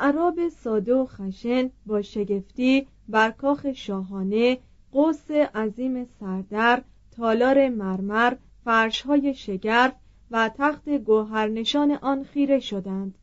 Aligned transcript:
اعراب 0.00 0.48
ساده 0.48 0.94
و 0.94 1.06
خشن 1.06 1.70
با 1.86 2.02
شگفتی 2.02 2.86
بر 3.08 3.30
کاخ 3.30 3.72
شاهانه 3.72 4.58
قوس 4.92 5.30
عظیم 5.30 6.04
سردر 6.04 6.82
تالار 7.10 7.68
مرمر 7.68 8.34
فرشهای 8.64 9.34
شگرف 9.34 9.94
و 10.30 10.50
تخت 10.58 10.88
گوهرنشان 10.88 11.90
آن 11.90 12.24
خیره 12.24 12.60
شدند. 12.60 13.18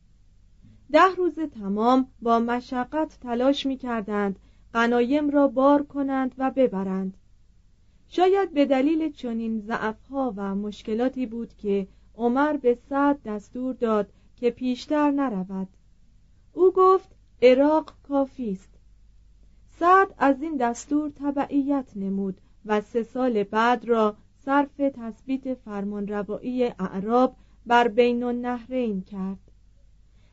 ده 0.92 1.14
روز 1.16 1.38
تمام 1.38 2.06
با 2.22 2.38
مشقت 2.38 3.18
تلاش 3.22 3.66
می 3.66 3.76
کردند 3.76 4.38
غنایم 4.74 5.30
را 5.30 5.48
بار 5.48 5.82
کنند 5.82 6.34
و 6.38 6.50
ببرند. 6.50 7.16
شاید 8.08 8.54
به 8.54 8.64
دلیل 8.64 9.12
چنین 9.12 9.60
ضعفها 9.60 10.34
و 10.36 10.54
مشکلاتی 10.54 11.26
بود 11.26 11.54
که 11.56 11.86
عمر 12.14 12.56
به 12.56 12.78
سعد 12.88 13.22
دستور 13.22 13.74
داد 13.74 14.12
که 14.36 14.50
پیشتر 14.50 15.10
نرود. 15.10 15.68
او 16.52 16.72
گفت 16.72 17.08
عراق 17.42 17.92
کافی 18.08 18.50
است. 18.50 18.70
سعد 19.78 20.14
از 20.18 20.42
این 20.42 20.56
دستور 20.56 21.10
تبعیت 21.10 21.92
نمود 21.96 22.40
و 22.66 22.80
سه 22.80 23.02
سال 23.02 23.42
بعد 23.42 23.84
را 23.84 24.16
صرف 24.44 24.76
تثبیت 24.76 25.54
فرمانروایی 25.54 26.64
اعراب 26.64 27.36
بر 27.66 27.88
بین 27.88 28.22
النهرین 28.22 29.02
کرد. 29.02 29.38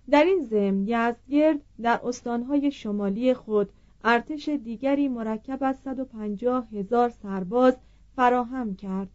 در 0.10 0.24
این 0.24 0.44
ضمن 0.44 0.88
یزدگرد 0.88 1.62
در 1.82 2.00
استانهای 2.04 2.72
شمالی 2.72 3.34
خود 3.34 3.70
ارتش 4.04 4.50
دیگری 4.50 5.08
مرکب 5.08 5.58
از 5.62 5.76
150 5.84 6.68
هزار 6.72 7.10
سرباز 7.10 7.78
فراهم 8.16 8.76
کرد. 8.76 9.10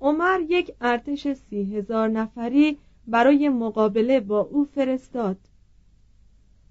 عمر 0.00 0.40
یک 0.48 0.74
ارتش 0.80 1.32
سی 1.32 1.76
هزار 1.76 2.08
نفری 2.08 2.78
برای 3.06 3.48
مقابله 3.48 4.20
با 4.20 4.40
او 4.40 4.64
فرستاد. 4.64 5.36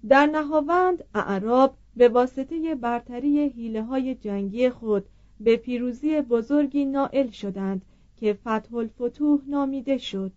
در 0.08 0.26
نهاوند 0.26 1.04
اعراب 1.14 1.78
به 1.96 2.10
واسطه 2.10 2.76
برتری 2.76 3.50
حیله 3.50 3.84
های 3.84 4.16
جنگی 4.16 4.70
خود 4.70 5.06
به 5.40 5.58
پیروزی 5.58 6.22
بزرگی 6.22 6.86
نائل 6.86 7.30
شدند 7.30 7.82
که 8.18 8.34
فتح 8.34 8.76
الفتوح 8.76 9.42
نامیده 9.48 9.98
شد. 9.98 10.32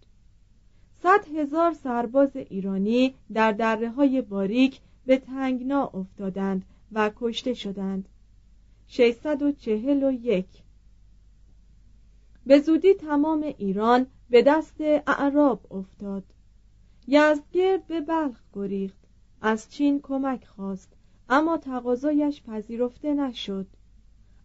صد 1.03 1.29
هزار 1.37 1.73
سرباز 1.73 2.37
ایرانی 2.37 3.15
در 3.33 3.53
دره 3.53 3.91
های 3.91 4.23
باریک 4.23 4.81
به 5.07 5.17
تنگنا 5.17 5.87
افتادند 5.87 6.65
و 6.93 7.11
کشته 7.17 7.55
شدند. 7.55 8.09
641 8.87 10.47
به 12.47 12.61
زودی 12.61 12.95
تمام 12.95 13.55
ایران 13.59 14.07
به 14.31 14.43
دست 14.43 14.81
اعراب 15.07 15.73
افتاد. 15.73 16.25
یزدگرد 17.09 17.87
به 17.87 18.01
بلخ 18.01 18.37
گریخت. 18.53 19.02
از 19.45 19.71
چین 19.71 20.01
کمک 20.03 20.45
خواست 20.45 20.93
اما 21.29 21.57
تقاضایش 21.57 22.43
پذیرفته 22.43 23.15
نشد. 23.15 23.67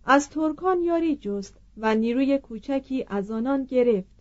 از 0.06 0.30
ترکان 0.30 0.84
یاری 0.84 1.16
جست 1.16 1.60
و 1.78 1.96
نیروی 1.96 2.38
کوچکی 2.38 3.06
از 3.08 3.32
آنان 3.32 3.64
گرفت. 3.64 4.18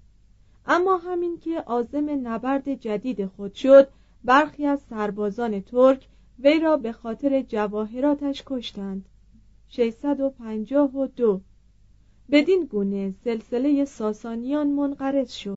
اما 0.67 0.97
همین 0.97 1.39
که 1.39 1.61
عازم 1.61 2.29
نبرد 2.29 2.75
جدید 2.75 3.27
خود 3.27 3.55
شد 3.55 3.89
برخی 4.25 4.67
از 4.67 4.81
سربازان 4.91 5.61
ترک 5.61 6.09
وی 6.39 6.61
را 6.61 6.77
به 6.77 6.93
خاطر 6.93 7.43
جواهراتش 7.43 8.43
کشتند. 8.47 9.09
652 9.69 11.41
بدین 12.31 12.65
گونه 12.65 13.15
سلسله 13.25 13.85
ساسانیان 13.85 14.67
منقرض 14.67 15.33
شد. 15.33 15.57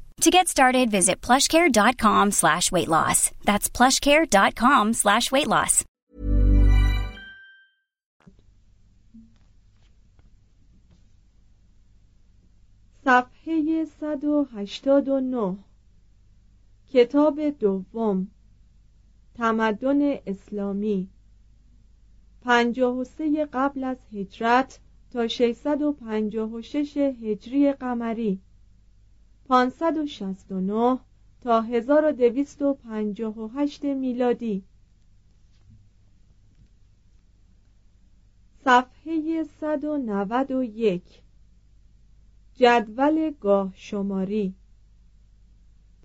To 0.21 0.29
get 0.29 0.47
started, 0.47 0.91
visit 0.91 1.19
plushcare.com 1.19 2.29
slash 2.29 2.71
weight 2.71 2.87
loss. 2.87 3.31
That's 3.43 3.67
plushcare.com 3.67 4.93
slash 4.93 5.31
weight 5.31 5.47
loss. 5.47 5.83
صفحه 13.05 13.85
189 13.85 15.57
کتاب 16.93 17.39
دوم 17.59 18.27
تمدن 19.35 20.01
اسلامی 20.27 21.09
53 22.45 23.45
قبل 23.53 23.83
از 23.83 23.97
هجرت 24.13 24.79
تا 25.11 25.27
656 25.27 26.97
هجری 26.97 27.73
قمری 27.73 28.41
569 29.51 30.99
تا 31.41 31.61
1258 31.61 33.85
میلادی. 33.85 34.63
صفحه 38.63 39.43
191 39.43 41.01
جدول 42.55 43.31
گاه 43.41 43.73
شماری. 43.75 44.55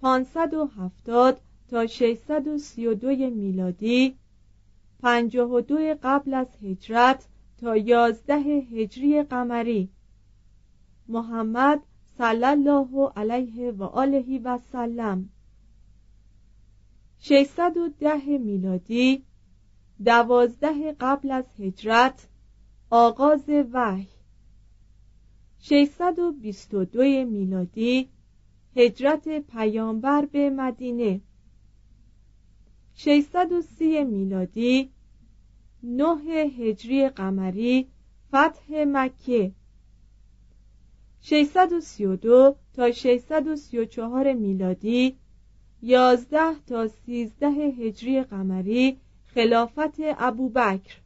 570 0.02 1.40
تا 1.70 1.87
632 1.87 3.31
میلادی. 3.31 4.16
52 5.02 5.94
قبل 6.02 6.34
از 6.34 6.49
هجرت 6.62 7.26
تا 7.60 7.76
11 7.76 8.34
هجری 8.34 9.22
قمری. 9.22 9.88
محمد 11.08 11.82
صلی 12.18 12.44
الله 12.44 13.12
علیه 13.16 13.70
و 13.70 13.82
آله 13.82 14.40
و 14.44 14.58
سلم. 14.58 15.28
610 17.18 18.38
میلادی 18.38 19.22
دوازده 20.04 20.96
قبل 21.00 21.30
از 21.30 21.44
هجرت 21.58 22.28
آغاز 22.90 23.44
وحی. 23.72 24.08
622 25.58 27.02
میلادی 27.24 28.08
هجرت 28.76 29.28
پیامبر 29.28 30.24
به 30.24 30.50
مدینه. 30.50 31.20
630 32.94 34.04
میلادی 34.04 34.90
نه 35.82 36.16
هجری 36.58 37.08
قمری 37.08 37.88
فتح 38.28 38.84
مکه. 38.86 39.52
632 41.28 42.56
تا 42.75 42.93
634 42.93 44.32
میلادی 44.32 45.17
11 45.82 46.38
تا 46.67 46.88
13 46.88 47.46
هجری 47.49 48.23
قمری 48.23 48.96
خلافت 49.34 49.94
ابوبکر. 50.19 50.96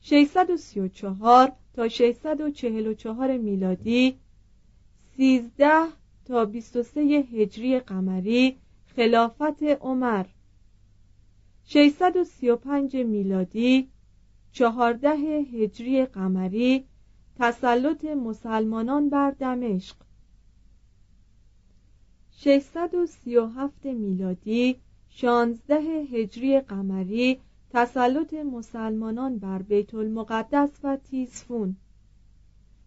634 0.00 1.52
تا 1.74 1.88
644 1.88 3.36
میلادی 3.36 4.18
13 5.16 5.68
تا 6.24 6.44
23 6.44 7.00
هجری 7.00 7.80
قمری 7.80 8.56
خلافت 8.96 9.62
عمر. 9.62 10.26
635 11.64 12.96
میلادی 12.96 13.88
14 14.52 15.10
هجری 15.52 16.04
قمری 16.04 16.84
تسلط 17.40 18.04
مسلمانان 18.04 19.08
بر 19.08 19.30
دمشق. 19.30 19.96
637 22.30 23.84
میلادی 23.84 24.76
16 25.08 25.74
هجری 26.12 26.60
قمری 26.60 27.40
تسلط 27.70 28.34
مسلمانان 28.34 29.38
بر 29.38 29.62
بیت 29.62 29.94
المقدس 29.94 30.70
و 30.82 30.96
تیزفون. 30.96 31.76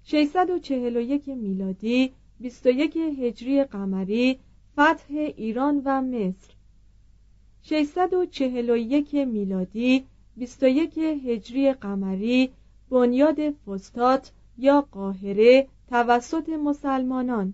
641 0.03 1.27
میلادی 1.29 2.13
21 2.39 2.97
هجری 2.97 3.63
قمری 3.63 4.39
فتح 4.73 5.13
ایران 5.13 5.81
و 5.85 6.01
مصر. 6.01 6.53
641 7.61 9.15
میلادی 9.15 10.05
21 10.37 10.97
هجری 10.97 11.73
قمری 11.73 12.49
بنیاد 12.89 13.51
فستات 13.51 14.31
یا 14.57 14.81
قاهره 14.81 15.67
توسط 15.89 16.49
مسلمانان. 16.49 17.53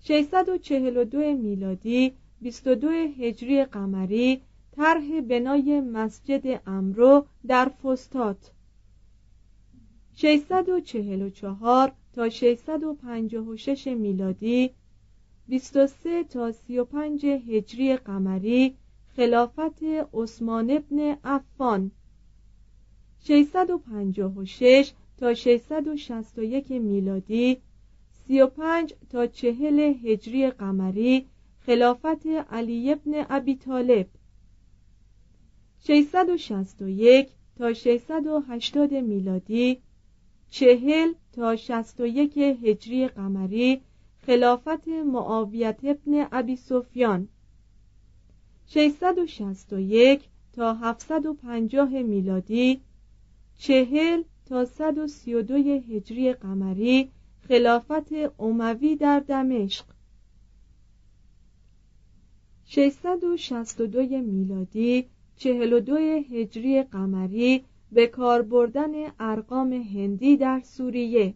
642 0.00 1.34
میلادی 1.34 2.12
22 2.40 2.88
هجری 2.90 3.64
قمری 3.64 4.40
طرح 4.76 5.20
بنای 5.20 5.80
مسجد 5.80 6.62
امرو 6.66 7.26
در 7.46 7.68
فستات 7.68 8.50
644 10.16 11.92
تا 12.14 12.28
656 12.28 13.86
میلادی 13.86 14.70
23 15.48 16.24
تا 16.24 16.52
35 16.52 17.26
هجری 17.26 17.96
قمری 17.96 18.76
خلافت 19.16 19.82
عثمان 20.14 20.70
ابن 20.70 21.16
عفان. 21.24 21.90
656 23.20 24.92
تا 25.18 25.34
661 25.34 26.70
میلادی 26.70 27.62
35 28.28 28.94
تا 29.10 29.26
40 29.26 29.78
هجری 29.78 30.50
قمری 30.50 31.26
خلافت 31.66 32.26
علی 32.26 32.92
ابن 32.92 33.26
ابی 33.30 33.54
طالب. 33.56 34.06
661 35.80 37.28
تا 37.56 37.72
680 37.72 38.94
میلادی 38.94 39.78
40 40.50 41.12
تا 41.32 41.56
61 41.56 42.38
هجری 42.38 43.08
قمری 43.08 43.80
خلافت 44.26 44.88
معاویت 44.88 45.78
ابن 45.82 46.26
ابی 46.32 46.56
سفیان. 46.56 47.28
661 48.66 50.20
تا 50.52 50.74
750 50.74 52.02
میلادی 52.02 52.80
40 53.58 54.22
تا 54.46 54.64
132 54.64 55.54
هجری 55.54 56.32
قمری 56.32 57.10
خلافت 57.48 58.12
اموی 58.38 58.96
در 58.96 59.20
دمشق. 59.20 59.84
662 62.64 64.22
میلادی 64.22 65.06
42 65.36 65.96
هجری 66.30 66.82
قمری 66.82 67.64
به 67.92 68.06
کار 68.06 68.42
بردن 68.42 68.92
ارقام 69.20 69.72
هندی 69.72 70.36
در 70.36 70.60
سوریه. 70.60 71.34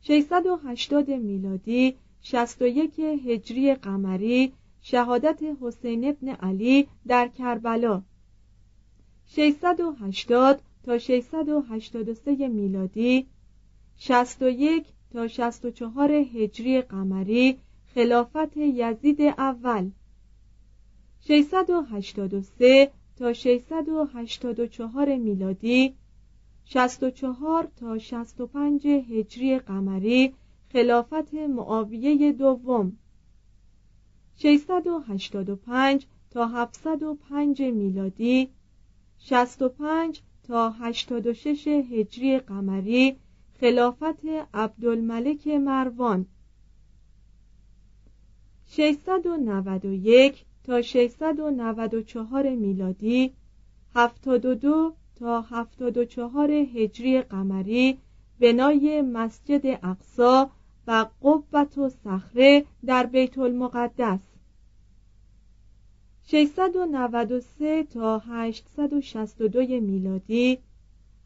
680 0.00 1.10
میلادی 1.10 1.96
61 2.22 2.98
هجری 3.00 3.74
قمری 3.74 4.52
شهادت 4.80 5.42
حسین 5.60 6.08
ابن 6.08 6.28
علی 6.28 6.88
در 7.06 7.28
کربلا. 7.28 8.02
680 9.26 10.62
تا 10.84 10.98
683 10.98 12.48
میلادی 12.48 13.26
61 13.96 14.86
تا 15.12 15.28
64 15.28 16.12
هجری 16.12 16.80
قمری 16.80 17.58
خلافت 17.94 18.56
یزید 18.56 19.20
اول. 19.20 19.90
683 21.20 22.90
تا 23.16 23.32
684 23.32 25.16
میلادی 25.16 25.94
64 26.64 27.68
تا 27.76 27.98
65 27.98 28.86
هجری 28.86 29.58
قمری 29.58 30.34
خلافت 30.72 31.34
معاویه 31.34 32.32
دوم. 32.32 32.92
685 34.36 36.06
تا 36.30 36.46
705 36.46 37.62
میلادی 37.62 38.50
65 39.18 40.22
تا 40.42 40.70
86 40.70 41.68
هجری 41.68 42.38
قمری 42.38 43.16
خلافت 43.60 44.24
عبدالملک 44.54 45.48
مروان. 45.48 46.26
691 48.66 50.44
تا 50.64 50.82
694 50.82 52.48
میلادی 52.48 53.32
72 53.94 54.92
تا 55.18 55.40
74 55.40 56.50
هجری 56.50 57.22
قمری 57.22 57.98
بنای 58.40 59.02
مسجد 59.02 59.66
اقصا 59.66 60.50
و 60.86 61.06
قبت 61.22 61.78
و 61.78 61.88
صخره 61.88 62.64
در 62.86 63.06
بیت 63.06 63.38
المقدس. 63.38 64.29
693 66.30 67.84
تا 67.84 68.18
862 68.18 69.80
میلادی 69.80 70.58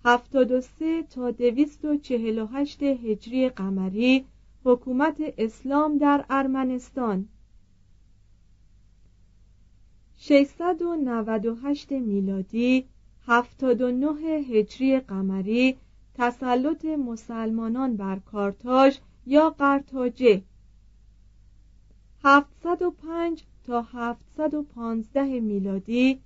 73 0.04 1.02
تا 1.02 1.30
248 1.30 2.82
هجری 2.82 3.48
قمری 3.48 4.24
حکومت 4.64 5.16
اسلام 5.38 5.98
در 5.98 6.24
ارمنستان. 6.30 7.28
698 10.16 11.92
میلادی 11.92 12.84
79 13.26 14.06
هجری 14.48 15.00
قمری 15.00 15.76
تسلط 16.14 16.84
مسلمانان 16.84 17.96
بر 17.96 18.18
کارتاژ 18.18 18.98
یا 19.26 19.50
قرتاجه 19.50 20.42
705 22.24 23.44
تا 23.66 23.82
715 23.82 25.40
میلادی 25.40 26.20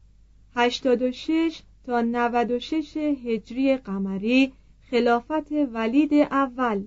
86 0.54 1.62
تا 1.86 2.00
96 2.00 2.96
هجری 2.96 3.76
قمری 3.76 4.52
خلافت 4.90 5.52
ولید 5.52 6.14
اول. 6.14 6.86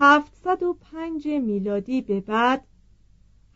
705 0.00 1.28
میلادی 1.28 2.00
به 2.00 2.20
بعد 2.20 2.64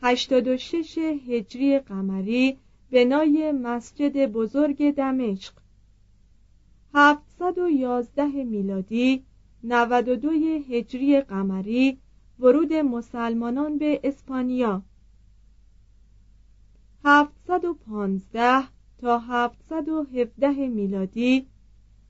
86 0.03 0.99
هجری 1.29 1.79
قمری 1.79 2.57
بنای 2.91 3.53
مسجد 3.53 4.27
بزرگ 4.27 4.95
دمشق. 4.95 5.53
711 6.95 8.27
میلادی 8.27 9.25
92 9.65 10.31
هجری 10.71 11.21
قمری 11.21 11.99
ورود 12.41 12.73
مسلمانان 12.73 13.79
به 13.79 14.01
اسپانیا. 14.05 14.83
715 17.05 18.69
تا 18.99 19.19
717 19.19 20.69
میلادی 20.69 21.47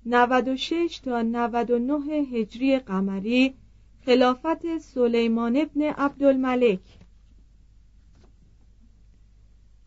96 0.07 1.01
تا 1.05 1.23
99 1.23 2.15
هجری 2.15 2.79
قمری 2.79 3.55
خلافت 4.07 4.79
سلیمان 4.79 5.57
ابن 5.57 5.83
عبدالملک. 5.83 6.81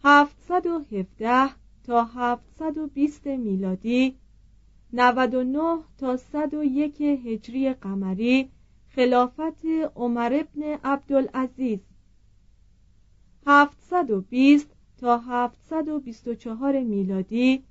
717 0.03 1.49
تا 1.83 2.03
720 2.03 3.27
میلادی 3.27 4.15
99 4.93 5.83
تا 5.97 6.17
101 6.17 7.01
هجری 7.01 7.73
قمری 7.73 8.49
خلافت 8.95 9.65
عمر 9.95 10.33
ابن 10.33 10.63
عبدالعزیز. 10.83 11.79
720 13.47 14.80
تا 15.01 15.17
724 15.17 16.83
میلادی 16.83 17.63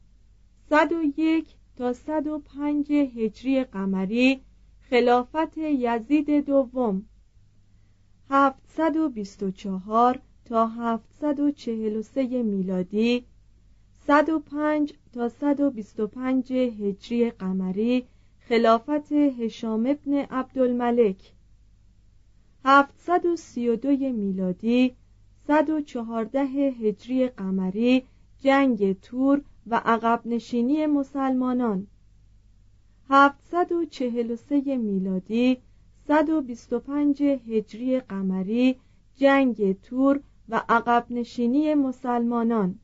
101 0.71 1.47
تا 1.77 1.93
105 1.93 2.93
هجری 2.93 3.65
قمری 3.65 4.41
خلافت 4.81 5.59
یزید 5.59 6.47
دوم. 6.47 7.05
724 8.31 10.21
تا 10.45 10.67
743 10.67 12.43
میلادی 12.43 13.25
105 14.07 14.95
تا 15.13 15.29
125 15.29 16.53
هجری 16.53 17.31
قمری 17.31 18.07
خلافت 18.49 19.13
هشام 19.13 19.87
ابن 19.87 20.13
عبدالملک. 20.15 21.33
732 22.65 24.13
میلادی 24.13 24.97
114 25.49 26.41
هجری 26.71 27.29
قمری 27.29 28.05
جنگ 28.41 29.01
تور 29.01 29.43
و 29.67 29.75
عقب 29.85 30.21
نشینی 30.25 30.87
مسلمانان 30.87 31.87
743 33.09 34.77
میلادی 34.77 35.59
125 36.09 37.23
هجری 37.23 38.01
قمری 38.01 38.77
جنگ 39.17 39.81
تور 39.81 40.21
و 40.49 40.63
عقب 40.69 41.07
نشینی 41.11 41.75
مسلمانان 41.75 42.79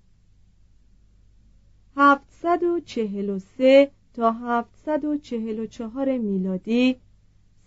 743 1.96 3.90
تا 4.14 4.32
744 4.32 6.18
میلادی 6.18 6.96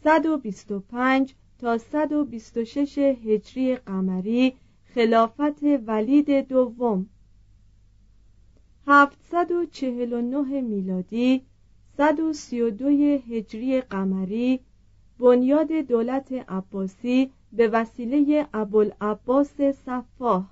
125 0.04 1.36
تا 1.60 1.78
126 1.78 2.98
هجری 2.98 3.76
قمری 3.76 4.56
خلافت 4.96 5.64
ولید 5.88 6.48
دوم. 6.48 7.10
749 8.88 10.62
میلادی 10.62 11.42
132 11.98 12.88
هجری 13.30 13.82
قمری 13.82 14.60
بنیاد 15.20 15.72
دولت 15.72 16.32
عباسی 16.32 17.32
به 17.54 17.68
وسیله 17.68 18.48
ابوالعباس 18.54 19.62
صفاح. 19.86 20.44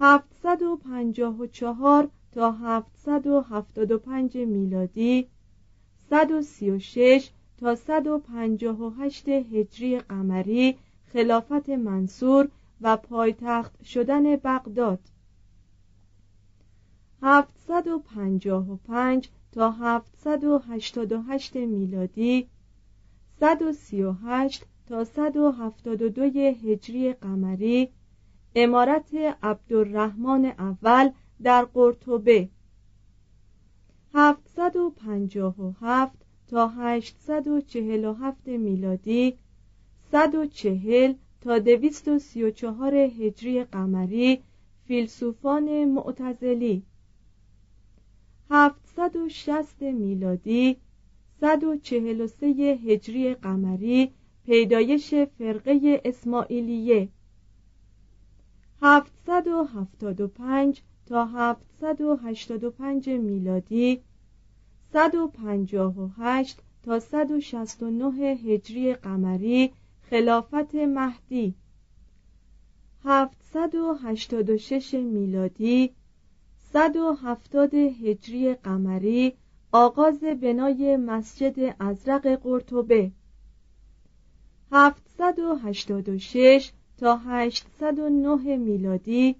754 0.00 2.08
تا 2.32 2.52
775 2.52 4.36
میلادی 4.36 5.28
136 6.10 7.30
تا 7.60 7.74
158 7.74 9.28
هجری 9.28 9.98
قمری 9.98 10.76
خلافت 11.12 11.68
منصور 11.68 12.48
و 12.80 12.96
پایتخت 12.96 13.84
شدن 13.84 14.36
بغداد. 14.36 15.00
755 17.22 19.28
تا 19.52 19.70
788 19.70 21.56
میلادی 21.56 22.48
138 23.40 24.64
تا 24.88 25.04
172 25.04 26.22
هجری 26.62 27.12
قمری 27.12 27.88
امارت 28.54 29.14
عبدالرحمن 29.42 30.44
اول 30.44 31.10
در 31.42 31.64
قرطبه. 31.64 32.48
757 34.14 36.12
تا 36.48 36.68
847 36.68 38.46
میلادی 38.46 39.38
140 40.12 41.14
تا 41.48 41.58
234 41.58 42.94
هجری 42.94 43.64
قمری 43.64 44.42
فیلسوفان 44.84 45.84
معتزلی. 45.84 46.82
760 48.50 49.82
میلادی 49.82 50.76
143 51.40 52.46
هجری 52.86 53.34
قمری 53.34 54.10
پیدایش 54.46 55.14
فرقه 55.14 56.00
اسماعیلیه. 56.04 57.08
775 58.82 60.82
تا 61.06 61.24
785 61.24 63.08
میلادی 63.08 64.00
158 64.92 66.58
تا 66.82 67.00
169 67.00 68.36
هجری 68.44 68.94
قمری 68.94 69.72
خلافت 70.10 70.74
مهدی. 70.74 71.54
786 73.04 74.94
میلادی 74.94 75.90
170 76.72 77.74
هجری 77.74 78.54
قمری 78.54 79.32
آغاز 79.72 80.20
بنای 80.20 80.96
مسجد 80.96 81.76
ازرق 81.80 82.26
قرطبه. 82.26 83.12
786 84.72 86.72
تا 86.98 87.16
809 87.16 88.56
میلادی 88.56 89.36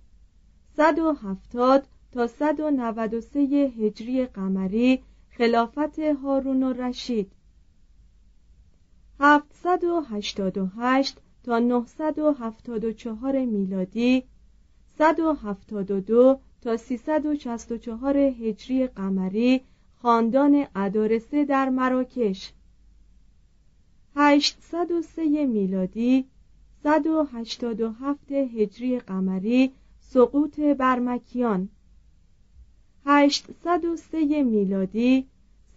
170 0.77 1.87
تا 2.13 2.27
193 2.27 3.41
هجری 3.41 4.27
قمری 4.27 5.03
خلافت 5.31 5.99
هارون 5.99 6.63
و 6.63 6.73
رشید. 6.73 7.33
788 9.21 11.19
تا 11.45 11.59
974 11.59 13.45
میلادی 13.45 14.25
172 14.99 16.41
تا 16.63 16.77
364 16.77 18.17
هجری 18.17 18.87
قمری 18.87 19.61
خاندان 20.03 20.67
ادارسه 20.75 21.45
در 21.45 21.69
مراکش. 21.69 22.53
803 24.17 25.47
میلادی 25.47 26.25
187 26.83 28.33
هجری 28.33 28.99
قمری 28.99 29.73
سقوط 30.01 30.61
برمکیان. 30.61 31.69
803 33.07 34.43
میلادی 34.43 35.27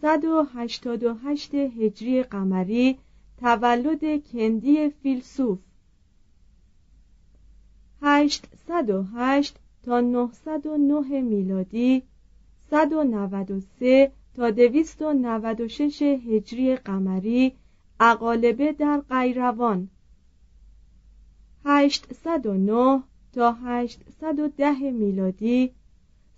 188 0.01 1.55
هجری 1.55 2.23
قمری 2.23 2.97
تولد 3.41 4.23
کندی 4.31 4.89
فیلسوف. 4.89 5.59
808 8.01 9.55
تا 9.83 10.01
909 10.01 11.21
میلادی 11.21 12.03
193 12.71 14.11
تا 14.35 14.51
296 14.51 16.01
هجری 16.01 16.75
قمری 16.75 17.53
اقالبه 17.99 18.71
در 18.71 19.01
قیروان. 19.09 19.89
809 21.65 23.03
تا 23.33 23.51
810 23.51 24.91
میلادی 24.91 25.71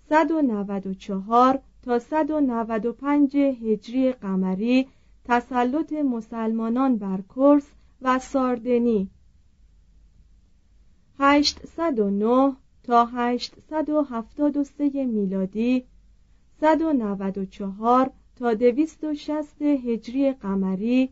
194 0.08 1.60
تا 1.82 1.98
195 1.98 3.36
هجری 3.36 4.12
قمری 4.12 4.88
تسلط 5.24 5.92
مسلمانان 5.92 6.96
بر 6.96 7.20
کرس 7.36 7.66
و 8.02 8.18
ساردنی. 8.18 9.10
809 11.18 12.56
تا 12.82 13.04
873 13.04 15.06
میلادی 15.06 15.84
194 16.60 18.10
تا 18.36 18.54
260 18.54 19.62
هجری 19.62 20.32
قمری 20.32 21.10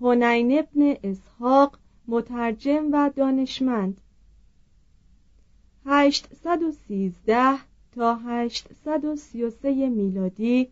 هنین 0.00 0.58
ابن 0.58 0.96
اسحاق 1.02 1.78
مترجم 2.08 2.88
و 2.92 3.10
دانشمند. 3.16 4.00
813 5.86 7.58
تا 7.94 8.14
833 8.14 9.88
میلادی 9.88 10.70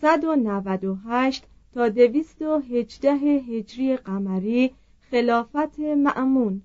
198 0.00 1.44
تا 1.74 1.88
218 1.88 3.10
هجری 3.12 3.96
قمری 3.96 4.70
خلافت 5.10 5.78
معمون 5.80 6.62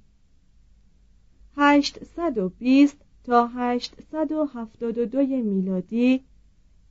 820 1.57 2.97
تا 3.23 3.47
872 3.47 5.41
میلادی 5.41 6.23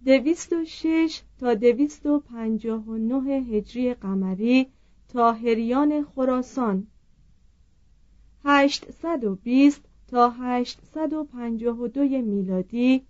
206 0.05 1.23
تا 1.41 1.55
259 1.55 3.33
هجری 3.33 3.95
قمری 3.95 4.67
تاهریان 5.09 6.05
خراسان. 6.05 6.87
820 8.45 9.81
تا 10.09 10.31
852 10.31 12.23
میلادی 12.23 13.03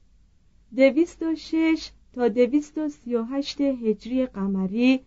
206 0.72 1.90
تا 2.12 2.28
238 2.28 3.60
هجری 3.60 4.26
قمری 4.26 5.00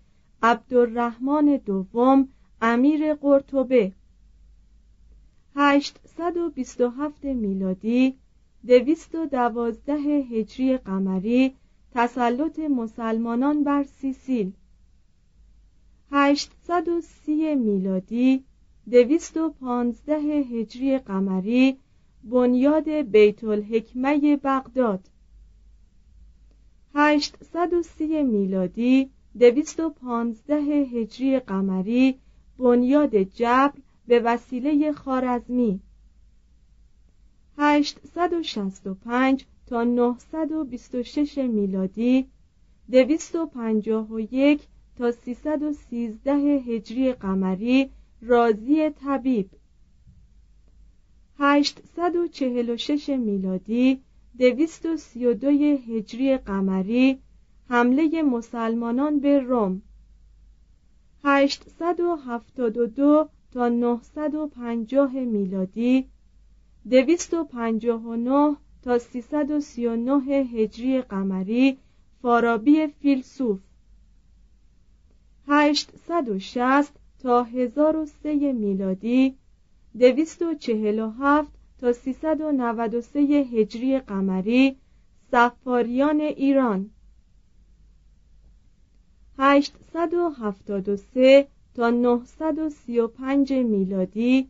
عبدالرحمن 0.43 1.60
دوم 1.65 2.27
امیر 2.62 3.13
قرطبه. 3.13 3.91
827 5.55 7.25
میلادی 7.25 8.15
212 8.67 9.93
هجری 9.93 10.77
قمری 10.77 11.55
تسلط 11.93 12.60
مسلمانان 12.60 13.63
بر 13.63 13.84
سیسیل. 13.84 14.51
830 16.12 17.55
میلادی 17.55 18.43
215 18.91 20.17
هجری 20.17 20.98
قمری 20.98 21.77
بنیاد 22.24 22.89
بیت 22.89 23.43
الحکمه 23.43 24.38
بغداد. 24.38 25.11
830 26.95 28.24
میلادی 28.24 29.10
215 29.39 30.55
هجری 30.55 31.39
قمری 31.39 32.15
بنیاد 32.57 33.15
جبر 33.15 33.79
به 34.07 34.19
وسیله 34.19 34.91
خارزمی 34.91 35.79
865 37.57 39.45
تا 39.67 39.83
926 39.83 41.38
میلادی 41.38 42.27
251 42.91 44.62
تا 44.98 45.12
313 45.12 46.33
هجری 46.33 47.13
قمری 47.13 47.89
رازی 48.21 48.89
طبیب. 48.89 49.50
846 51.39 53.10
میلادی 53.10 54.01
232 54.39 55.47
هجری 55.88 56.38
قمری 56.38 57.19
حمله 57.69 58.23
مسلمانان 58.23 59.19
به 59.19 59.39
روم. 59.39 59.81
872 61.23 63.29
تا 63.51 63.69
950 63.69 65.13
میلادی 65.13 66.05
259 66.89 68.57
تا 68.83 69.00
339 69.00 70.33
هجری 70.33 71.01
قمری 71.01 71.77
فارابی 72.21 72.88
فیلسوف. 72.88 73.59
860 75.47 76.93
تا 77.19 77.43
1003 77.43 78.53
میلادی 78.53 79.35
247 79.95 81.61
تا 81.81 81.93
393 81.93 83.19
هجری 83.19 84.00
قمری 84.00 84.75
سفاریان 85.31 86.21
ایران. 86.21 86.89
873 89.38 91.47
تا 91.75 91.89
935 91.89 93.53
میلادی 93.53 94.48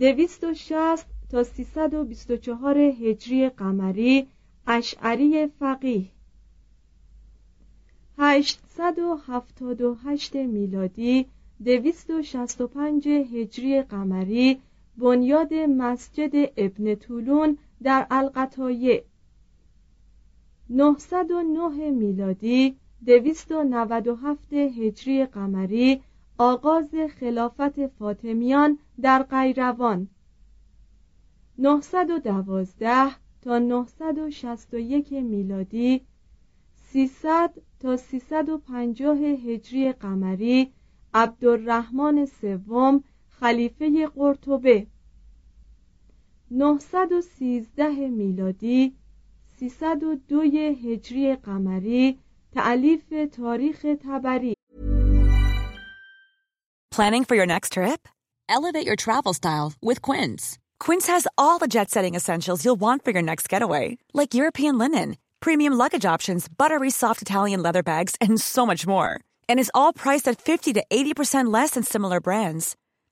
260 0.00 1.06
تا 1.30 1.44
324 1.44 2.78
هجری 2.78 3.48
قمری 3.48 4.26
اشعری 4.66 5.46
فقیه. 5.46 6.04
878 8.18 10.36
میلادی 10.36 11.26
265 11.64 13.08
هجری 13.08 13.82
قمری 13.82 14.60
بنیاد 14.98 15.54
مسجد 15.54 16.30
ابن 16.56 16.94
طولون 16.94 17.58
در 17.82 18.06
القطایه 18.10 19.04
909 20.70 21.90
میلادی 21.90 22.76
297 23.06 24.52
هجری 24.52 25.26
قمری 25.26 26.02
آغاز 26.38 26.94
خلافت 27.20 27.86
فاطمیان 27.86 28.78
در 29.00 29.22
قیروان. 29.22 30.08
912 31.58 33.10
تا 33.42 33.58
961 33.58 35.12
میلادی 35.12 36.00
300 36.76 37.50
تا 37.80 37.96
350 37.96 39.18
هجری 39.18 39.92
قمری 39.92 40.72
عبدالرحمن 41.14 42.26
سوم 42.26 43.04
خلیفه 43.33 44.07
قرطبه 44.15 44.87
913 46.51 48.07
میلادی 48.07 48.95
302 49.59 50.41
هجری 50.83 51.35
قمری 51.35 52.19
تعلیف 52.51 53.13
تاریخ 53.31 53.85
تبری 54.01 54.53
Planning 56.91 57.23
for 57.23 57.35
your 57.35 57.45
next 57.45 57.73
trip? 57.73 58.01
Elevate 58.49 58.85
your 58.85 58.97
travel 59.05 59.33
style 59.33 59.69
with 59.81 60.01
Quince. 60.01 60.57
Quince 60.85 61.07
has 61.07 61.27
all 61.37 61.57
the 61.59 61.71
jet-setting 61.75 62.15
essentials 62.15 62.65
you'll 62.65 62.83
want 62.87 63.05
for 63.05 63.11
your 63.11 63.21
next 63.21 63.47
getaway, 63.47 63.97
like 64.19 64.33
European 64.33 64.77
linen, 64.77 65.15
premium 65.39 65.73
luggage 65.73 66.03
options, 66.15 66.47
buttery 66.61 66.89
soft 66.89 67.21
Italian 67.21 67.61
leather 67.61 67.83
bags, 67.83 68.13
and 68.19 68.41
so 68.41 68.65
much 68.65 68.85
more. 68.85 69.11
And 69.47 69.59
is 69.59 69.71
all 69.73 69.93
priced 69.93 70.27
at 70.27 70.41
50 70.41 70.73
to 70.73 70.83
80% 70.91 71.53
less 71.53 71.71
than 71.71 71.83
similar 71.83 72.19
brands. 72.19 72.75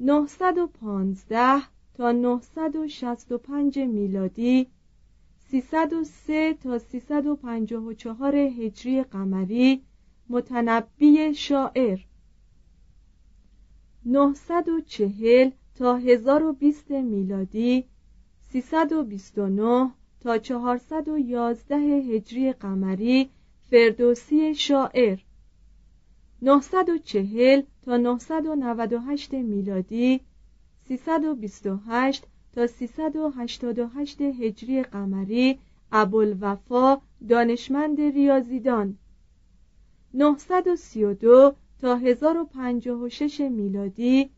915 0.00 1.62
تا 1.94 2.12
965 2.12 3.78
میلادی 3.78 4.66
303 5.38 6.54
تا 6.54 6.78
354 6.78 8.36
هجری 8.36 9.02
قمری 9.02 9.82
متنبی 10.28 11.34
شاعر. 11.34 11.98
940 14.04 15.50
تا 15.78 15.96
1020 15.96 16.90
میلادی 16.90 17.84
329 18.40 19.90
تا 20.20 20.38
411 20.38 21.76
هجری 21.76 22.52
قمری 22.52 23.30
فردوسی 23.70 24.54
شاعر. 24.54 25.25
940 26.46 27.62
تا 27.82 27.96
998 27.96 29.32
میلادی 29.34 30.20
328 30.88 32.24
تا 32.52 32.66
388 32.66 34.22
هجری 34.22 34.82
قمری 34.82 35.58
ابوالوفا 35.92 37.00
دانشمند 37.28 38.00
ریاضیدان. 38.00 38.98
932 40.14 41.54
تا 41.80 41.96
1056 41.96 43.40
میلادی 43.40 44.30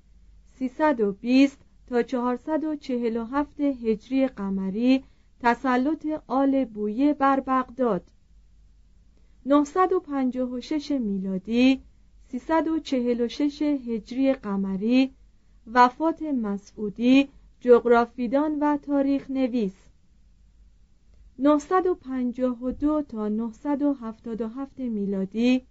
320 0.59 1.59
تا 1.89 2.03
447 2.03 3.61
هجری 3.61 4.27
قمری 4.29 5.05
تسلط 5.41 6.07
آل 6.27 6.65
بویه 6.65 7.15
بر 7.15 7.41
بغداد. 7.41 8.11
956 9.47 10.91
میلادی 10.91 11.83
346 12.31 13.63
هجری 13.63 14.33
قمری 14.33 15.11
وفات 15.67 16.23
مسعودی 16.23 17.29
جغرافیدان 17.61 18.59
و 18.61 18.77
تاریخ 18.77 19.31
نویس. 19.31 19.75
952 21.39 23.03
تا 23.03 23.29
977 23.29 24.79
میلادی 24.79 25.63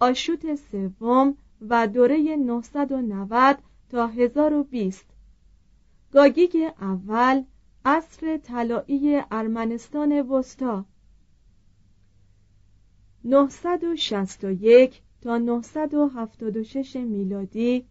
آشوت 0.00 0.54
سوم 0.54 1.36
و 1.68 1.86
دوره 1.86 2.36
990 2.36 3.58
تا 3.90 4.06
1020 4.06 5.06
گاگیگ 6.12 6.56
اول 6.80 7.42
عصر 7.84 8.36
طلایی 8.36 9.22
ارمنستان 9.30 10.20
وسطا 10.20 10.84
961 13.24 15.02
تا 15.26 15.38
976 15.38 16.96
میلادی 16.96 17.84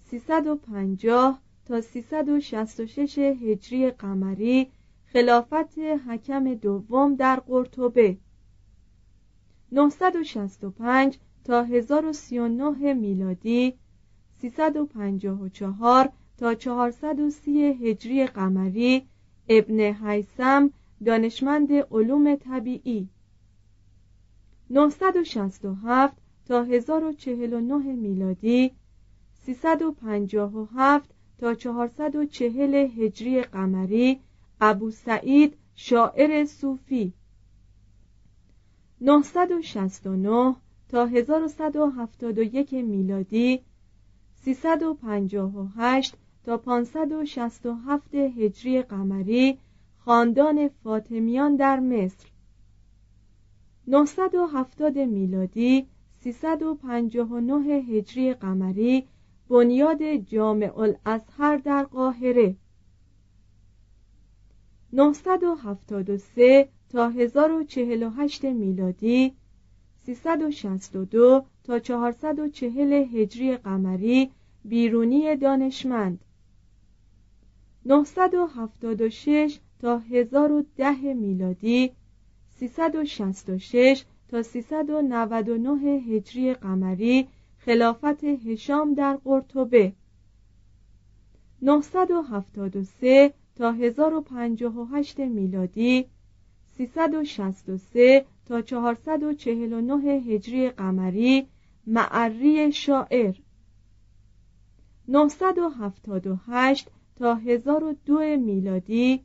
350 0.00 1.40
تا 1.66 1.80
366 1.80 3.18
هجری 3.18 3.90
قمری 3.90 4.70
خلافت 5.06 5.78
حکم 5.78 6.54
دوم 6.54 7.14
در 7.14 7.36
قرطبه. 7.36 8.18
965 9.72 11.18
تا 11.44 11.62
1039 11.62 12.94
میلادی 12.94 13.74
354 14.40 16.12
تا 16.38 16.54
430 16.54 17.56
هجری 17.58 18.26
قمری 18.26 19.06
ابن 19.48 19.80
حیسم 19.80 20.70
دانشمند 21.04 21.72
علوم 21.72 22.36
طبیعی. 22.36 23.08
967 24.70 26.27
تا 26.48 26.64
1049 26.64 27.92
میلادی 27.92 28.72
357 29.34 31.10
تا 31.38 31.54
440 31.54 32.74
هجری 32.74 33.42
قمری 33.42 34.20
ابو 34.60 34.90
سعید 34.90 35.56
شاعر 35.74 36.44
صوفی. 36.44 37.12
969 39.00 40.56
تا 40.88 41.06
1171 41.06 42.72
میلادی 42.72 43.60
358 44.34 46.14
تا 46.44 46.56
567 46.56 48.14
هجری 48.14 48.82
قمری 48.82 49.58
خاندان 49.98 50.68
فاطمیان 50.68 51.56
در 51.56 51.80
مصر. 51.80 52.26
970 53.86 54.98
میلادی 54.98 55.86
359 56.32 57.74
هجری 57.74 58.34
قمری 58.34 59.04
بنیاد 59.48 60.14
جامع 60.14 60.78
الازهر 60.78 61.56
در 61.56 61.84
قاهره. 61.84 62.56
973 64.92 66.68
تا 66.90 67.08
1048 67.08 68.44
میلادی 68.44 69.32
362 70.06 71.44
تا 71.64 71.78
440 71.78 72.92
هجری 72.92 73.56
قمری 73.56 74.30
بیرونی 74.64 75.36
دانشمند. 75.36 76.24
976 77.86 79.58
تا 79.80 79.98
1010 79.98 81.14
میلادی 81.14 81.92
366 82.48 84.04
تا 84.28 84.42
399 84.42 85.70
هجری 85.80 86.54
قمری 86.54 87.28
خلافت 87.58 88.24
هشام 88.24 88.94
در 88.94 89.16
قرطبه. 89.24 89.92
973 91.62 93.34
تا 93.56 93.72
1058 93.72 95.18
میلادی 95.20 96.06
363 96.76 98.24
تا 98.46 98.62
449 98.62 99.94
هجری 100.12 100.70
قمری 100.70 101.46
معری 101.86 102.72
شاعر. 102.72 103.34
978 105.08 106.90
تا 107.16 107.34
1002 107.34 108.36
میلادی 108.36 109.24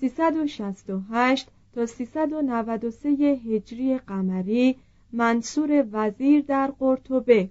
368 0.00 1.48
تا 1.74 1.86
393 1.86 3.08
هجری 3.46 3.98
قمری 3.98 4.76
منصور 5.12 5.86
وزیر 5.92 6.44
در 6.44 6.70
قرطبه. 6.78 7.48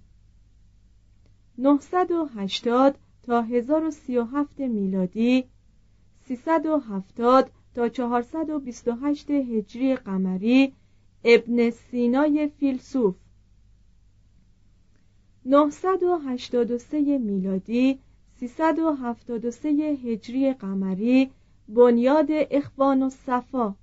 980 1.57 2.95
تا 3.23 3.41
1037 3.41 4.59
میلادی 4.59 5.45
370 6.27 7.51
تا 7.75 7.89
428 7.89 9.29
هجری 9.31 9.95
قمری 9.95 10.73
ابن 11.23 11.69
سینای 11.69 12.51
فیلسوف. 12.59 13.15
983 15.45 17.17
میلادی 17.17 17.99
373 18.39 19.69
هجری 20.03 20.53
قمری 20.53 21.31
بنیاد 21.69 22.27
اخوان 22.29 23.03
و 23.03 23.09
صفا. 23.09 23.75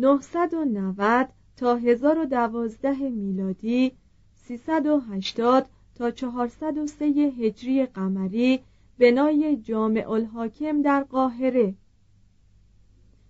990 0.00 1.28
تا 1.56 1.76
1012 1.76 3.08
میلادی 3.08 3.92
380 4.34 5.66
تا 5.94 6.10
403 6.10 7.04
هجری 7.04 7.86
قمری 7.86 8.60
بنای 8.98 9.56
جامع 9.56 10.10
الحاکم 10.10 10.82
در 10.82 11.02
قاهره. 11.02 11.74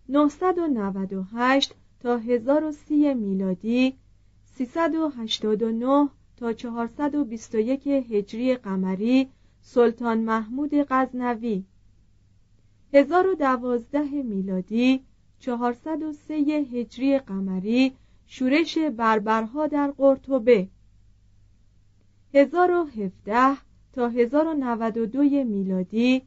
998 0.09 1.75
تا 2.01 2.17
1030 2.17 3.15
میلادی 3.15 3.95
389 4.45 6.09
تا 6.37 6.53
421 6.53 7.87
هجری 7.87 8.55
قمری 8.55 9.29
سلطان 9.63 10.19
محمود 10.19 10.71
غزنوی. 10.75 11.65
1012 12.93 14.23
میلادی 14.23 15.05
403 15.41 16.35
هجری 16.73 17.19
قمری 17.19 17.93
شورش 18.27 18.79
بربرها 18.79 19.67
در 19.67 19.91
قرطبه. 19.91 20.69
1017 22.35 23.57
تا 23.93 24.09
1092 24.09 25.45
میلادی 25.45 26.23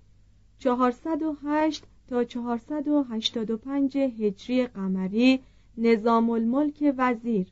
408 0.60 1.84
تا 2.10 2.24
485 2.24 3.98
هجری 3.98 4.68
قمری 4.68 5.40
نظام 5.78 6.30
الملک 6.30 6.94
وزیر 6.98 7.48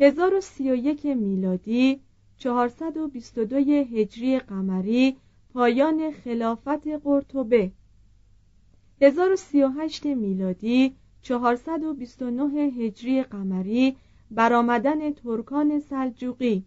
1031 0.00 1.06
میلادی 1.06 2.00
422 2.38 3.56
هجری 3.56 4.38
قمری 4.38 5.16
پایان 5.54 6.10
خلافت 6.10 6.88
قرطبه. 6.88 7.72
1038 9.00 10.06
میلادی 10.06 10.96
429 11.22 12.60
هجری 12.60 13.22
قمری 13.22 13.96
برآمدن 14.30 15.12
ترکان 15.12 15.80
سلجوقی. 15.80 16.64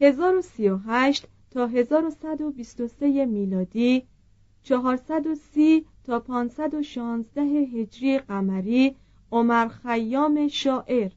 1038 0.00 1.28
تا 1.50 1.66
1123 1.66 3.26
میلادی 3.26 4.02
430 4.62 5.86
تا 6.04 6.20
516 6.20 7.42
هجری 7.42 8.18
قمری 8.18 8.96
عمر 9.32 9.68
خیام 9.68 10.48
شاعر. 10.48 11.10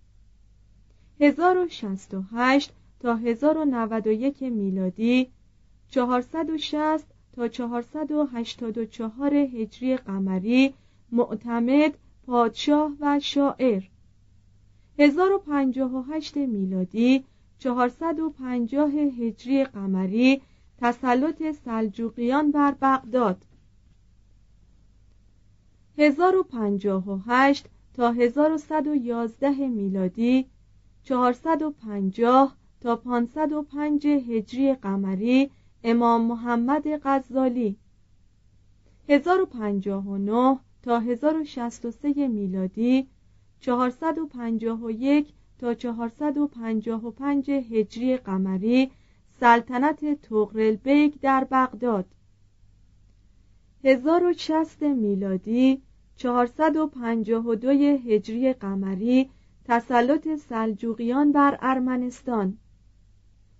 1068 1.19 2.74
تا 3.00 3.15
1091 3.15 4.50
میلادی 4.50 5.28
460 5.89 7.12
تا 7.34 7.48
484 7.48 9.36
هجری 9.36 9.98
قمری 9.98 10.74
معتمد 11.12 11.98
پادشاه 12.26 12.91
و 13.00 13.19
شاعر. 13.19 13.84
1058 15.00 16.38
میلادی 16.38 17.24
450 17.60 18.91
هجری 18.91 19.63
قمری 19.63 20.41
تسلط 20.78 21.52
سلجوقیان 21.52 22.52
بر 22.52 22.72
بغداد. 22.72 23.46
1058 25.98 27.65
تا 27.93 28.12
1111 28.12 29.67
میلادی 29.67 30.46
450 31.04 32.56
تا 32.82 32.96
505 32.96 34.08
هجری 34.08 34.74
قمری 34.74 35.52
امام 35.84 36.22
محمد 36.22 36.84
غزالی. 37.04 37.78
1059 39.10 40.60
تا 40.84 41.00
1063 41.00 42.28
میلادی 42.28 43.08
451 43.60 45.34
تا 45.60 45.74
455 45.74 47.52
هجری 47.52 48.17
قمری 48.17 48.91
سلطنت 49.39 50.22
تغرل 50.22 50.76
بیگ 50.76 51.13
در 51.22 51.48
بغداد. 51.52 52.06
1060 53.84 54.84
میلادی 54.84 55.82
452 56.17 57.69
هجری 58.08 58.54
قمری 58.54 59.30
تسلط 59.65 60.36
سلجوقیان 60.36 61.32
بر 61.32 61.58
ارمنستان. 61.62 62.58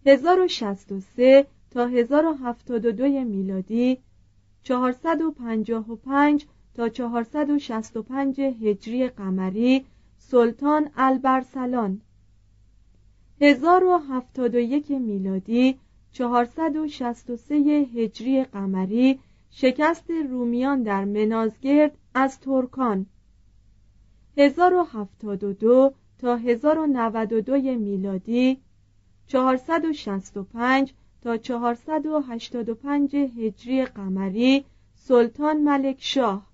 1063 0.06 1.46
تا 1.74 1.88
1072 1.88 3.24
میلادی 3.24 3.98
455 4.64 6.46
تا 6.76 6.90
465 6.90 8.42
هجری 8.42 9.08
قمری 9.08 9.86
سلطان 10.18 10.90
البرسلان. 10.96 12.02
1071 13.42 14.92
میلادی 14.92 15.80
463 16.12 17.56
هجری 17.96 18.44
قمری 18.44 19.20
شکست 19.50 20.12
رومیان 20.30 20.84
در 20.84 21.06
منازگرد 21.06 21.98
از 22.14 22.40
ترکان. 22.40 23.06
1072 24.38 25.94
تا 26.20 26.36
1092 26.36 27.58
میلادی 27.78 28.58
465 29.28 30.94
تا 31.24 31.38
485 31.38 33.16
هجری 33.16 33.86
قمری 33.86 34.66
سلطان 34.96 35.64
ملک 35.64 35.98
شاه. 36.00 36.48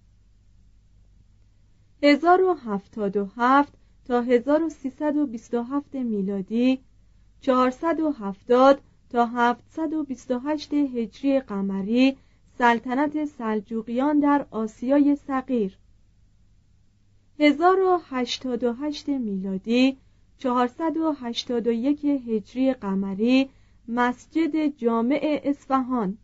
1077 2.04 3.74
تا 4.08 4.22
1327 4.22 5.96
میلادی 5.96 6.80
470 7.42 8.82
تا 9.10 9.26
728 9.26 10.74
هجری 10.74 11.40
قمری 11.40 12.18
سلطنت 12.58 13.26
سلجوقیان 13.26 14.20
در 14.20 14.46
آسیای 14.52 15.16
صغیر. 15.16 15.78
1088 17.40 19.10
میلادی 19.10 19.98
481 20.38 22.06
هجری 22.06 22.74
قمری 22.74 23.50
مسجد 23.90 24.68
جامع 24.78 25.40
اصفهان. 25.44 26.18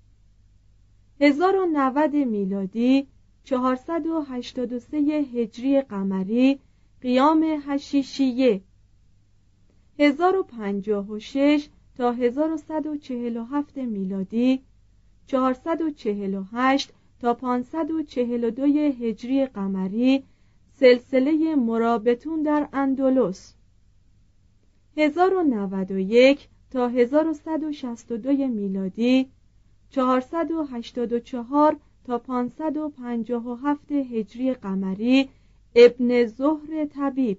1090 1.22 2.16
میلادی 2.16 3.08
483 3.44 4.98
هجری 5.34 5.82
قمری 5.82 6.60
قیام 7.02 7.62
حشیشیه 7.68 8.62
1056 10.00 11.70
تا 11.98 12.12
1147 12.12 13.78
میلادی 13.78 14.62
448 15.28 16.94
تا 17.22 17.34
542 17.34 18.64
هجری 19.02 19.46
قمری 19.46 20.24
سلسله 20.76 21.56
مرابطون 21.56 22.44
در 22.44 22.70
اندلس. 22.74 23.54
1091 24.98 26.48
تا 26.76 26.88
1162 26.88 28.48
میلادی 28.48 29.30
484 29.90 31.78
تا 32.04 32.18
557 32.18 33.92
هجری 33.92 34.54
قمری 34.54 35.30
ابن 35.76 36.26
ظهر 36.26 36.86
طبیب. 36.86 37.38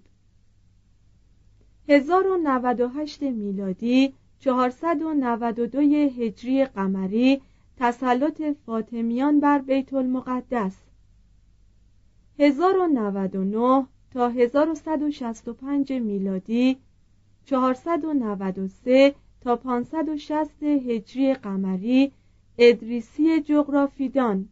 1098 1.88 3.22
میلادی 3.22 4.14
492 4.40 5.80
هجری 6.22 6.64
قمری 6.64 7.40
تسلط 7.76 8.42
فاطمیان 8.66 9.40
بر 9.40 9.58
بیت 9.58 9.94
المقدس. 9.94 10.76
1099 12.38 13.86
تا 14.12 14.28
1165 14.28 15.92
میلادی 15.92 16.76
493 17.44 19.14
تا 19.46 19.56
560 19.56 20.62
هجری 20.62 21.34
قمری 21.34 22.12
ادریسی 22.58 23.40
جغرافیدان. 23.40 24.48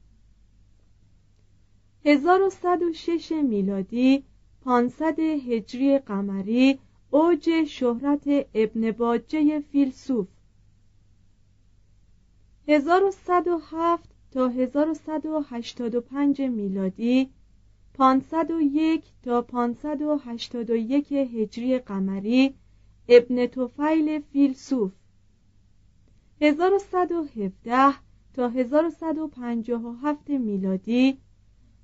1106 2.04 3.32
میلادی 3.32 4.24
500 4.64 5.20
هجری 5.20 5.98
قمری 5.98 6.78
اوج 7.10 7.64
شهرت 7.64 8.46
ابن 8.54 8.90
باجه 8.90 9.60
فیلسوف. 9.60 10.26
1107 12.68 14.08
تا 14.30 14.48
1185 14.48 16.40
میلادی 16.40 17.30
501 17.94 19.04
تا 19.22 19.42
581 19.42 21.12
هجری 21.12 21.78
قمری 21.78 22.54
ابن 23.08 23.46
توفیل 23.46 24.20
فیلسوف. 24.20 24.92
1117 26.40 27.94
تا 28.34 28.48
1157 28.48 30.30
میلادی 30.30 31.18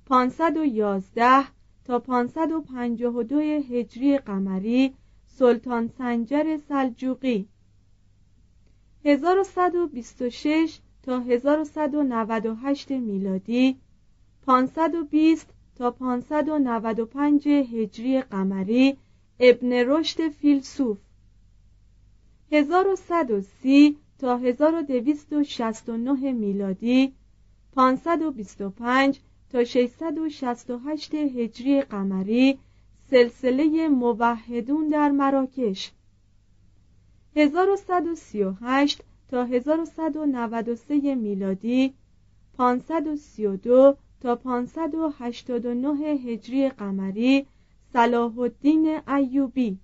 511 0.05 1.43
تا 1.85 1.99
552 1.99 3.39
هجری 3.39 4.17
قمری 4.17 4.93
سلطان 5.27 5.87
سنجر 5.87 6.57
سلجوقی. 6.57 7.47
1126 9.05 10.79
تا 11.03 11.19
1198 11.19 12.91
میلادی 12.91 13.77
520 14.45 15.53
تا 15.75 15.91
595 15.91 17.47
هجری 17.47 18.21
قمری 18.21 18.97
ابن 19.39 19.73
رشد 19.73 20.29
فیلسوف. 20.29 20.97
1130 22.51 23.97
تا 24.19 24.37
1269 24.37 26.31
میلادی 26.31 27.13
525 27.75 29.19
تا 29.51 29.63
668 29.63 31.15
هجری 31.15 31.81
قمری 31.81 32.59
سلسله 33.09 33.87
موحدون 33.87 34.89
در 34.89 35.11
مراکش. 35.11 35.91
1138 37.35 39.01
تا 39.29 39.45
1193 39.45 41.15
میلادی 41.15 41.93
532 42.57 43.97
تا 44.21 44.35
589 44.35 46.07
هجری 46.07 46.69
قمری 46.69 47.45
صلاح 47.93 48.39
الدین 48.39 48.99
ایوبی. 49.07 49.77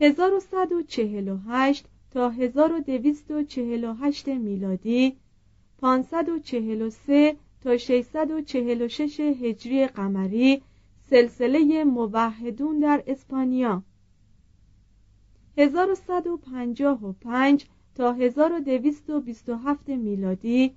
1148 0.00 1.86
تا 2.10 2.30
1248 2.30 4.28
میلادی 4.28 5.16
543 5.78 7.36
تا 7.62 7.76
646 7.76 9.20
هجری 9.20 9.86
قمری 9.86 10.62
سلسله 11.10 11.84
موحدون 11.84 12.78
در 12.78 13.02
اسپانیا. 13.06 13.82
1155 15.58 17.66
تا 17.94 18.12
1227 18.12 19.88
میلادی 19.88 20.76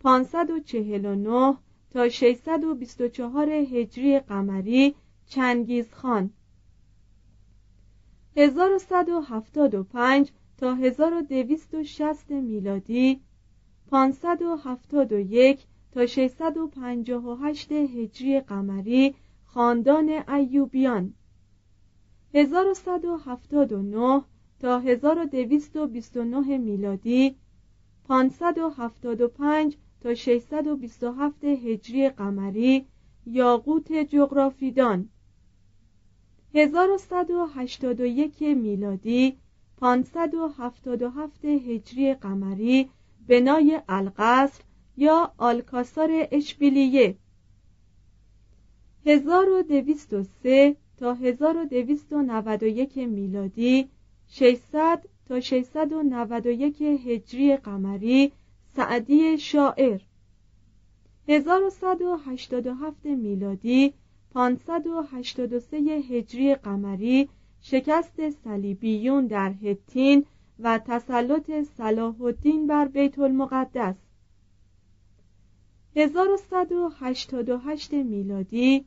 549 0.00 1.56
تا 1.90 2.08
624 2.08 3.50
هجری 3.50 4.18
قمری 4.18 4.94
چنگیزخان 5.26 6.30
1175 8.36 10.32
تا 10.58 10.74
1260 10.74 12.30
میلادی 12.30 13.20
571 13.90 15.66
تا 15.92 16.06
658 16.06 17.72
هجری 17.72 18.40
قمری 18.40 19.14
خاندان 19.44 20.08
ایوبیان 20.28 21.14
1179 22.34 24.22
تا 24.60 24.78
1229 24.78 26.58
میلادی 26.58 27.36
575 28.08 29.76
تا 30.00 30.14
627 30.14 31.44
هجری 31.44 32.08
قمری 32.08 32.86
یاقوت 33.26 33.92
جغرافیدان. 33.92 35.08
1181 36.54 38.42
میلادی 38.42 39.36
577 39.80 41.44
هجری 41.44 42.14
قمری 42.14 42.90
بنای 43.28 43.80
القصر 43.88 44.62
یا 44.96 45.32
آلکاسار 45.38 46.28
اشبیلیه. 46.32 47.16
1203 49.06 50.76
تا 50.96 51.14
1291 51.14 53.06
میلادی 53.06 53.88
600 54.28 55.04
تا 55.28 55.40
691 55.40 56.82
هجری 56.82 57.56
قمری 57.56 58.32
سعدی 58.76 59.38
شاعر. 59.38 60.00
1187 61.28 63.04
میلادی 63.04 63.94
583 64.34 65.76
هجری 66.10 66.54
قمری 66.54 67.28
شکست 67.60 68.30
صلیبیون 68.30 69.26
در 69.26 69.52
هتین 69.62 70.24
و 70.58 70.78
تسلط 70.86 71.50
صلاح 71.76 72.22
الدین 72.22 72.66
بر 72.66 72.88
بیت 72.88 73.18
المقدس. 73.18 73.94
1188 75.96 77.92
میلادی 77.92 78.84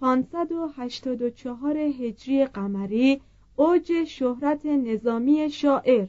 584 0.00 1.76
هجری 1.76 2.44
قمری 2.46 3.20
اوج 3.56 4.04
شهرت 4.04 4.66
نظامی 4.66 5.50
شاعر. 5.50 6.06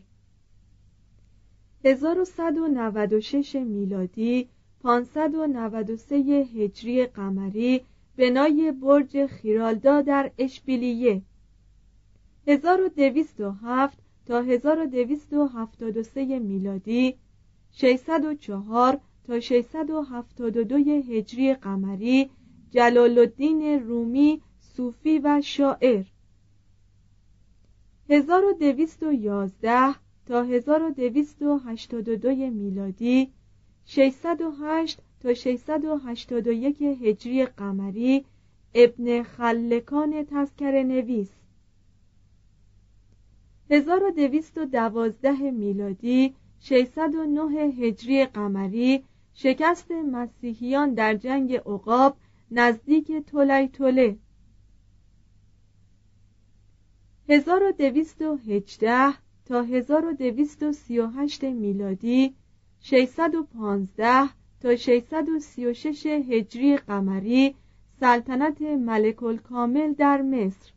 1196 1.84 3.56
میلادی 3.56 4.50
593 4.84 6.16
هجری 6.16 7.06
قمری 7.06 7.82
بنای 8.18 8.72
برج 8.72 9.26
خیرالدا 9.26 10.02
در 10.02 10.32
اشبیلیه. 10.38 11.22
1207 12.48 13.98
تا 14.26 14.42
1273 14.42 16.40
میلادی 16.40 17.16
604 17.72 19.00
تا 19.28 19.40
672 19.40 20.78
هجری 20.78 21.54
قمری 21.54 22.30
جلال 22.72 23.18
الدین 23.18 23.88
رومی 23.88 24.42
صوفی 24.60 25.20
و 25.20 25.42
شاعر. 25.42 26.06
1211 28.10 29.96
تا 30.26 30.44
1282 30.44 32.50
میلادی 32.50 33.34
608 33.86 35.02
تا 35.26 35.34
681 35.34 36.82
هجری 36.82 37.46
قمری 37.46 38.26
ابن 38.74 39.24
خلکان 39.24 40.26
تذکر 40.26 40.84
نویس. 40.84 41.30
1212 43.70 45.52
میلادی 45.52 46.36
609 46.60 47.42
هجری 47.52 48.26
قمری 48.26 49.04
شکست 49.34 49.92
مسیحیان 49.92 50.94
در 50.94 51.16
جنگ 51.16 51.56
عقاب 51.56 52.18
نزدیک 52.52 53.12
تولی 53.12 53.68
توله 53.68 54.18
1218 57.30 59.14
تا 59.46 59.62
1238 59.62 61.44
میلادی 61.44 62.36
615 62.80 64.45
تا 64.66 64.76
636 64.76 66.06
هجری 66.06 66.78
قمری 66.78 67.56
سلطنت 68.00 68.62
ملک 68.62 69.24
الکامل 69.24 69.94
در 69.94 70.22
مصر. 70.22 70.72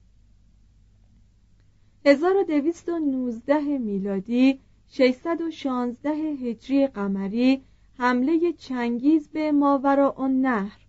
1219 2.05 3.79
میلادی 3.79 4.61
616 4.89 6.11
هجری 6.11 6.87
قمری 6.87 7.63
حمله 7.99 8.53
چنگیز 8.53 9.29
به 9.29 9.53
ماورا 9.53 10.11
النهر 10.19 10.87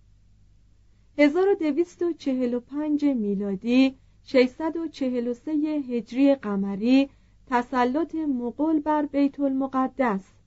1245 1.17 3.05
میلادی 3.05 3.95
643 4.23 5.51
هجری 5.89 6.35
قمری 6.35 7.09
تسلط 7.47 8.15
مغول 8.15 8.79
بر 8.79 9.05
بیت 9.05 9.39
المقدس. 9.39 10.38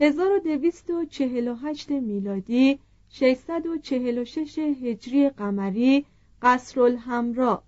1248 0.00 1.90
میلادی 1.90 2.78
646 3.08 4.58
هجری 4.58 5.28
قمری 5.28 6.06
قصر 6.42 6.80
الحمراء 6.80 7.62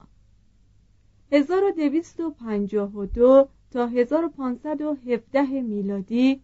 1252 1.33 3.49
تا 3.71 3.87
1517 3.87 5.61
میلادی 5.61 6.41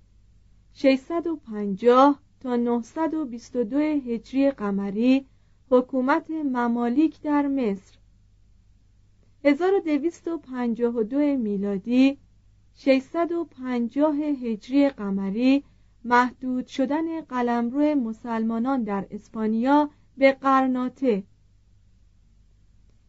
650 0.75 2.21
تا 2.41 2.57
922 2.57 3.79
هجری 3.79 4.51
قمری 4.51 5.27
حکومت 5.71 6.31
ممالیک 6.31 7.23
در 7.23 7.47
مصر. 7.47 7.99
1252 9.45 11.37
میلادی 11.37 12.19
650 12.75 14.17
هجری 14.17 14.89
قمری 14.89 15.65
محدود 16.07 16.67
شدن 16.67 17.21
قلمرو 17.21 17.95
مسلمانان 17.95 18.83
در 18.83 19.07
اسپانیا 19.11 19.91
به 20.17 20.33
قرناطه. 20.33 21.23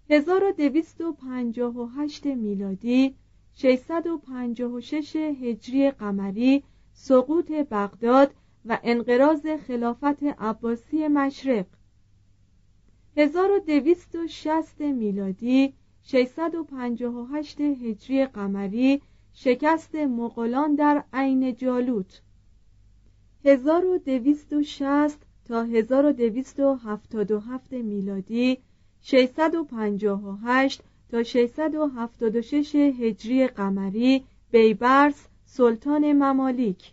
1258 0.09 2.25
میلادی 2.25 3.15
656 3.53 5.15
هجری 5.15 5.91
قمری 5.91 6.63
سقوط 6.93 7.51
بغداد 7.51 8.33
و 8.65 8.79
انقراض 8.83 9.47
خلافت 9.67 10.23
عباسی 10.23 11.07
مشرق. 11.07 11.65
1260 13.17 14.81
میلادی 14.81 15.73
658 16.03 17.61
هجری 17.61 18.25
قمری 18.25 19.01
شکست 19.33 19.95
مغولان 19.95 20.75
در 20.75 21.03
عین 21.13 21.55
جالوت. 21.55 22.21
1260 23.45 25.17
تا 25.47 25.63
1277 25.63 27.73
میلادی 27.73 28.57
658 29.01 30.81
تا 31.11 31.23
676 31.23 32.75
هجری 32.75 33.47
قمری 33.47 34.23
بیبرس 34.51 35.27
سلطان 35.45 36.13
ممالیک 36.13 36.91